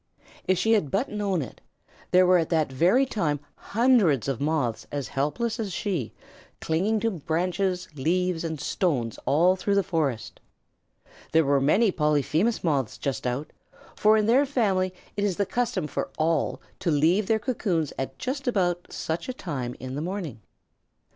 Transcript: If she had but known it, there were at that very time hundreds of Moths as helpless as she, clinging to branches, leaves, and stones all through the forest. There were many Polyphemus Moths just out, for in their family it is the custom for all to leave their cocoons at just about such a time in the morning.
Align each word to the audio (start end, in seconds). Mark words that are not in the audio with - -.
If 0.47 0.57
she 0.57 0.73
had 0.73 0.89
but 0.89 1.09
known 1.09 1.43
it, 1.43 1.61
there 2.09 2.25
were 2.25 2.39
at 2.39 2.49
that 2.49 2.71
very 2.71 3.05
time 3.05 3.39
hundreds 3.55 4.27
of 4.27 4.41
Moths 4.41 4.87
as 4.91 5.09
helpless 5.09 5.59
as 5.59 5.71
she, 5.71 6.11
clinging 6.59 6.99
to 7.01 7.11
branches, 7.11 7.87
leaves, 7.93 8.43
and 8.43 8.59
stones 8.59 9.19
all 9.27 9.55
through 9.55 9.75
the 9.75 9.83
forest. 9.83 10.39
There 11.33 11.45
were 11.45 11.61
many 11.61 11.91
Polyphemus 11.91 12.63
Moths 12.63 12.97
just 12.97 13.27
out, 13.27 13.53
for 13.95 14.17
in 14.17 14.25
their 14.25 14.47
family 14.47 14.91
it 15.15 15.23
is 15.23 15.37
the 15.37 15.45
custom 15.45 15.85
for 15.85 16.09
all 16.17 16.63
to 16.79 16.89
leave 16.89 17.27
their 17.27 17.37
cocoons 17.37 17.93
at 17.99 18.17
just 18.17 18.47
about 18.47 18.91
such 18.91 19.29
a 19.29 19.33
time 19.33 19.75
in 19.79 19.93
the 19.93 20.01
morning. 20.01 20.41